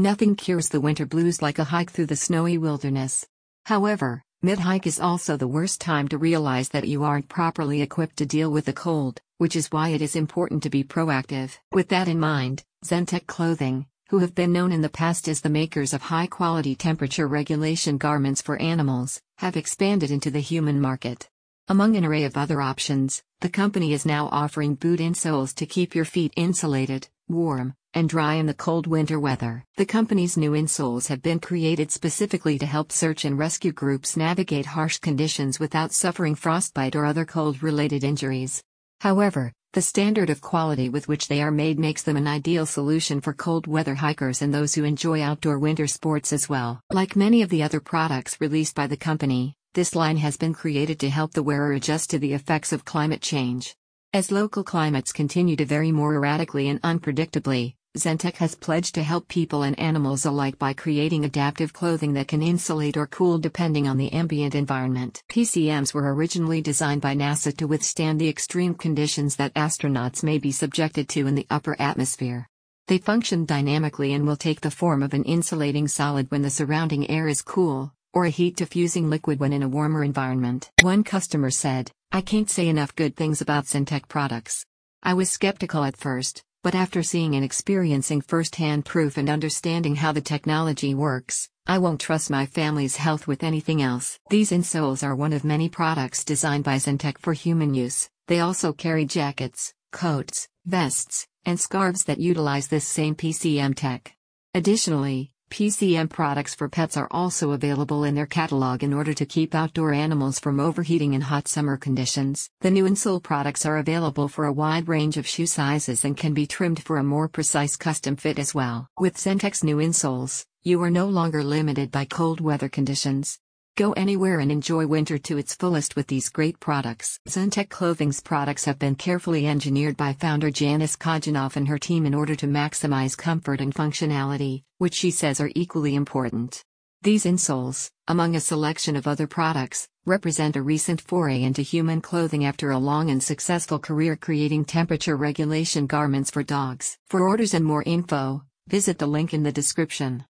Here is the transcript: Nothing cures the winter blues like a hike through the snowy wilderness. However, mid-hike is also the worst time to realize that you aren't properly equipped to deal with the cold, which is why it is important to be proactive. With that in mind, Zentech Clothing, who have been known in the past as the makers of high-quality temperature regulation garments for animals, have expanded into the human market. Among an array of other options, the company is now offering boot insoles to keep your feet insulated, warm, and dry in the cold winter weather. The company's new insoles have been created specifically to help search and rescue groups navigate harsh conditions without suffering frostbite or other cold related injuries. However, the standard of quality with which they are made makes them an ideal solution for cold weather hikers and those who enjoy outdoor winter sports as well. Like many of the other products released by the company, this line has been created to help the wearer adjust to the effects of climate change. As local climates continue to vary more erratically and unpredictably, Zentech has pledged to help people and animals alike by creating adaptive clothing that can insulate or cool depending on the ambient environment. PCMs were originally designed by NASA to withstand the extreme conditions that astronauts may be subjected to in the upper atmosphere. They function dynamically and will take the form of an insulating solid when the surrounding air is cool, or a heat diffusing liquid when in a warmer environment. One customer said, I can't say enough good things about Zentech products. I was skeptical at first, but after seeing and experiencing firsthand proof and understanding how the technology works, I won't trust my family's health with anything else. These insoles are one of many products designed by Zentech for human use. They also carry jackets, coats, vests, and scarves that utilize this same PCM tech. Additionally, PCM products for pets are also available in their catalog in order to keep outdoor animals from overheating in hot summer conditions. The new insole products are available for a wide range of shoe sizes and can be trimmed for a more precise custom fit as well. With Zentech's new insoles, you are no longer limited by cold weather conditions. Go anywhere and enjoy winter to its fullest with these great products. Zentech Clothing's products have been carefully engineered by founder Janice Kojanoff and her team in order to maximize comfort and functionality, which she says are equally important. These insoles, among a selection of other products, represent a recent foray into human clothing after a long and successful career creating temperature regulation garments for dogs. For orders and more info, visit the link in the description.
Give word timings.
Nothing 0.00 0.34
cures 0.34 0.70
the 0.70 0.80
winter 0.80 1.04
blues 1.04 1.42
like 1.42 1.58
a 1.58 1.64
hike 1.64 1.90
through 1.90 2.06
the 2.06 2.16
snowy 2.16 2.56
wilderness. 2.56 3.26
However, 3.66 4.22
mid-hike 4.40 4.86
is 4.86 4.98
also 4.98 5.36
the 5.36 5.46
worst 5.46 5.78
time 5.78 6.08
to 6.08 6.16
realize 6.16 6.70
that 6.70 6.88
you 6.88 7.04
aren't 7.04 7.28
properly 7.28 7.82
equipped 7.82 8.16
to 8.16 8.24
deal 8.24 8.50
with 8.50 8.64
the 8.64 8.72
cold, 8.72 9.20
which 9.36 9.54
is 9.54 9.70
why 9.70 9.90
it 9.90 10.00
is 10.00 10.16
important 10.16 10.62
to 10.62 10.70
be 10.70 10.82
proactive. 10.82 11.58
With 11.70 11.90
that 11.90 12.08
in 12.08 12.18
mind, 12.18 12.64
Zentech 12.82 13.26
Clothing, 13.26 13.88
who 14.08 14.20
have 14.20 14.34
been 14.34 14.54
known 14.54 14.72
in 14.72 14.80
the 14.80 14.88
past 14.88 15.28
as 15.28 15.42
the 15.42 15.50
makers 15.50 15.92
of 15.92 16.00
high-quality 16.00 16.76
temperature 16.76 17.28
regulation 17.28 17.98
garments 17.98 18.40
for 18.40 18.56
animals, 18.56 19.20
have 19.36 19.54
expanded 19.54 20.10
into 20.10 20.30
the 20.30 20.40
human 20.40 20.80
market. 20.80 21.28
Among 21.68 21.94
an 21.96 22.06
array 22.06 22.24
of 22.24 22.38
other 22.38 22.62
options, 22.62 23.22
the 23.40 23.50
company 23.50 23.92
is 23.92 24.06
now 24.06 24.30
offering 24.32 24.76
boot 24.76 24.98
insoles 24.98 25.54
to 25.56 25.66
keep 25.66 25.94
your 25.94 26.06
feet 26.06 26.32
insulated, 26.36 27.08
warm, 27.28 27.74
and 27.94 28.08
dry 28.08 28.34
in 28.34 28.46
the 28.46 28.54
cold 28.54 28.86
winter 28.86 29.18
weather. 29.18 29.64
The 29.76 29.86
company's 29.86 30.36
new 30.36 30.52
insoles 30.52 31.08
have 31.08 31.22
been 31.22 31.40
created 31.40 31.90
specifically 31.90 32.58
to 32.58 32.66
help 32.66 32.92
search 32.92 33.24
and 33.24 33.38
rescue 33.38 33.72
groups 33.72 34.16
navigate 34.16 34.66
harsh 34.66 34.98
conditions 34.98 35.58
without 35.58 35.92
suffering 35.92 36.34
frostbite 36.34 36.94
or 36.94 37.04
other 37.04 37.24
cold 37.24 37.62
related 37.62 38.04
injuries. 38.04 38.62
However, 39.00 39.52
the 39.72 39.82
standard 39.82 40.30
of 40.30 40.40
quality 40.40 40.88
with 40.88 41.06
which 41.06 41.28
they 41.28 41.40
are 41.40 41.52
made 41.52 41.78
makes 41.78 42.02
them 42.02 42.16
an 42.16 42.26
ideal 42.26 42.66
solution 42.66 43.20
for 43.20 43.32
cold 43.32 43.66
weather 43.66 43.94
hikers 43.94 44.42
and 44.42 44.52
those 44.52 44.74
who 44.74 44.84
enjoy 44.84 45.22
outdoor 45.22 45.58
winter 45.58 45.86
sports 45.86 46.32
as 46.32 46.48
well. 46.48 46.80
Like 46.90 47.14
many 47.14 47.40
of 47.42 47.50
the 47.50 47.62
other 47.62 47.80
products 47.80 48.40
released 48.40 48.74
by 48.74 48.88
the 48.88 48.96
company, 48.96 49.54
this 49.74 49.94
line 49.94 50.16
has 50.16 50.36
been 50.36 50.52
created 50.52 50.98
to 51.00 51.08
help 51.08 51.32
the 51.32 51.44
wearer 51.44 51.72
adjust 51.72 52.10
to 52.10 52.18
the 52.18 52.32
effects 52.32 52.72
of 52.72 52.84
climate 52.84 53.22
change. 53.22 53.76
As 54.12 54.32
local 54.32 54.64
climates 54.64 55.12
continue 55.12 55.54
to 55.54 55.64
vary 55.64 55.92
more 55.92 56.14
erratically 56.14 56.68
and 56.68 56.82
unpredictably, 56.82 57.76
Zentech 57.98 58.36
has 58.36 58.54
pledged 58.54 58.94
to 58.94 59.02
help 59.02 59.26
people 59.26 59.64
and 59.64 59.76
animals 59.76 60.24
alike 60.24 60.56
by 60.60 60.72
creating 60.72 61.24
adaptive 61.24 61.72
clothing 61.72 62.12
that 62.12 62.28
can 62.28 62.40
insulate 62.40 62.96
or 62.96 63.08
cool 63.08 63.36
depending 63.36 63.88
on 63.88 63.96
the 63.96 64.12
ambient 64.12 64.54
environment. 64.54 65.24
PCMs 65.28 65.92
were 65.92 66.14
originally 66.14 66.62
designed 66.62 67.02
by 67.02 67.16
NASA 67.16 67.56
to 67.56 67.66
withstand 67.66 68.20
the 68.20 68.28
extreme 68.28 68.74
conditions 68.74 69.34
that 69.36 69.52
astronauts 69.54 70.22
may 70.22 70.38
be 70.38 70.52
subjected 70.52 71.08
to 71.08 71.26
in 71.26 71.34
the 71.34 71.48
upper 71.50 71.74
atmosphere. 71.80 72.46
They 72.86 72.98
function 72.98 73.44
dynamically 73.44 74.12
and 74.12 74.24
will 74.24 74.36
take 74.36 74.60
the 74.60 74.70
form 74.70 75.02
of 75.02 75.12
an 75.12 75.24
insulating 75.24 75.88
solid 75.88 76.30
when 76.30 76.42
the 76.42 76.50
surrounding 76.50 77.10
air 77.10 77.26
is 77.26 77.42
cool, 77.42 77.92
or 78.14 78.24
a 78.24 78.30
heat 78.30 78.54
diffusing 78.54 79.10
liquid 79.10 79.40
when 79.40 79.52
in 79.52 79.64
a 79.64 79.68
warmer 79.68 80.04
environment. 80.04 80.70
One 80.82 81.02
customer 81.02 81.50
said, 81.50 81.90
I 82.12 82.20
can't 82.20 82.48
say 82.48 82.68
enough 82.68 82.94
good 82.94 83.16
things 83.16 83.40
about 83.40 83.64
Zentech 83.64 84.06
products. 84.06 84.64
I 85.02 85.14
was 85.14 85.28
skeptical 85.28 85.82
at 85.82 85.96
first, 85.96 86.44
but 86.62 86.74
after 86.74 87.02
seeing 87.02 87.34
and 87.34 87.44
experiencing 87.44 88.20
firsthand 88.20 88.84
proof 88.84 89.16
and 89.16 89.30
understanding 89.30 89.96
how 89.96 90.12
the 90.12 90.20
technology 90.20 90.94
works, 90.94 91.48
I 91.66 91.78
won't 91.78 92.00
trust 92.00 92.30
my 92.30 92.46
family's 92.46 92.96
health 92.96 93.26
with 93.26 93.42
anything 93.42 93.80
else. 93.80 94.18
These 94.28 94.50
insoles 94.50 95.02
are 95.02 95.14
one 95.14 95.32
of 95.32 95.44
many 95.44 95.68
products 95.68 96.24
designed 96.24 96.64
by 96.64 96.76
Zentech 96.76 97.18
for 97.18 97.32
human 97.32 97.74
use. 97.74 98.10
They 98.28 98.40
also 98.40 98.72
carry 98.72 99.06
jackets, 99.06 99.72
coats, 99.92 100.48
vests, 100.66 101.26
and 101.46 101.58
scarves 101.58 102.04
that 102.04 102.20
utilize 102.20 102.68
this 102.68 102.86
same 102.86 103.14
PCM 103.14 103.74
tech. 103.74 104.14
Additionally, 104.54 105.30
PCM 105.50 106.08
products 106.08 106.54
for 106.54 106.68
pets 106.68 106.96
are 106.96 107.08
also 107.10 107.50
available 107.50 108.04
in 108.04 108.14
their 108.14 108.26
catalog 108.26 108.84
in 108.84 108.92
order 108.92 109.12
to 109.12 109.26
keep 109.26 109.54
outdoor 109.54 109.92
animals 109.92 110.38
from 110.38 110.60
overheating 110.60 111.12
in 111.12 111.20
hot 111.20 111.48
summer 111.48 111.76
conditions. 111.76 112.48
The 112.60 112.70
new 112.70 112.84
insole 112.84 113.22
products 113.22 113.66
are 113.66 113.78
available 113.78 114.28
for 114.28 114.44
a 114.44 114.52
wide 114.52 114.86
range 114.88 115.16
of 115.16 115.26
shoe 115.26 115.46
sizes 115.46 116.04
and 116.04 116.16
can 116.16 116.34
be 116.34 116.46
trimmed 116.46 116.82
for 116.82 116.98
a 116.98 117.04
more 117.04 117.28
precise 117.28 117.76
custom 117.76 118.14
fit 118.14 118.38
as 118.38 118.54
well. 118.54 118.86
With 118.98 119.16
Zentech's 119.16 119.64
new 119.64 119.78
insoles, 119.78 120.44
you 120.62 120.80
are 120.82 120.90
no 120.90 121.06
longer 121.06 121.42
limited 121.42 121.90
by 121.90 122.04
cold 122.04 122.40
weather 122.40 122.68
conditions. 122.68 123.38
Go 123.76 123.92
anywhere 123.92 124.40
and 124.40 124.52
enjoy 124.52 124.86
winter 124.86 125.16
to 125.18 125.38
its 125.38 125.54
fullest 125.54 125.96
with 125.96 126.06
these 126.08 126.28
great 126.28 126.60
products. 126.60 127.18
Zentech 127.28 127.70
Clothing's 127.70 128.20
products 128.20 128.64
have 128.66 128.78
been 128.78 128.94
carefully 128.94 129.46
engineered 129.46 129.96
by 129.96 130.12
founder 130.12 130.50
Janice 130.50 130.96
Kojanoff 130.96 131.56
and 131.56 131.68
her 131.68 131.78
team 131.78 132.04
in 132.04 132.14
order 132.14 132.34
to 132.36 132.46
maximize 132.46 133.16
comfort 133.16 133.60
and 133.60 133.74
functionality, 133.74 134.64
which 134.78 134.94
she 134.94 135.10
says 135.10 135.40
are 135.40 135.50
equally 135.54 135.94
important. 135.94 136.64
These 137.02 137.24
insoles, 137.24 137.90
among 138.08 138.36
a 138.36 138.40
selection 138.40 138.96
of 138.96 139.06
other 139.06 139.26
products, 139.26 139.88
represent 140.04 140.56
a 140.56 140.62
recent 140.62 141.00
foray 141.00 141.42
into 141.42 141.62
human 141.62 142.02
clothing 142.02 142.44
after 142.44 142.70
a 142.70 142.78
long 142.78 143.08
and 143.08 143.22
successful 143.22 143.78
career 143.78 144.16
creating 144.16 144.66
temperature 144.66 145.16
regulation 145.16 145.86
garments 145.86 146.30
for 146.30 146.42
dogs. 146.42 146.98
For 147.08 147.26
orders 147.26 147.54
and 147.54 147.64
more 147.64 147.82
info, 147.84 148.42
visit 148.68 148.98
the 148.98 149.06
link 149.06 149.32
in 149.32 149.44
the 149.44 149.52
description. 149.52 150.26